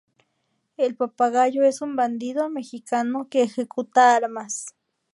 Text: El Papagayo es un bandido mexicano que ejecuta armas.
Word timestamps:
El 0.77 0.95
Papagayo 0.95 1.63
es 1.63 1.79
un 1.81 1.95
bandido 1.95 2.49
mexicano 2.49 3.27
que 3.29 3.43
ejecuta 3.43 4.15
armas. 4.15 4.75